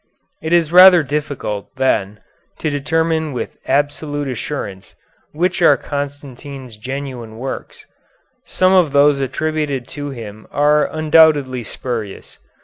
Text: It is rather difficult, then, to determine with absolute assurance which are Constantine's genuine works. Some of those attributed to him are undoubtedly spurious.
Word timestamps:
It 0.41 0.51
is 0.51 0.71
rather 0.71 1.03
difficult, 1.03 1.75
then, 1.75 2.21
to 2.57 2.71
determine 2.71 3.33
with 3.33 3.59
absolute 3.67 4.27
assurance 4.27 4.95
which 5.31 5.61
are 5.61 5.77
Constantine's 5.77 6.75
genuine 6.75 7.37
works. 7.37 7.85
Some 8.43 8.73
of 8.73 8.93
those 8.93 9.19
attributed 9.19 9.87
to 9.89 10.09
him 10.09 10.47
are 10.49 10.89
undoubtedly 10.91 11.61
spurious. 11.63 12.39